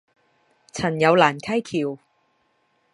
[0.73, 1.99] 陳有蘭溪橋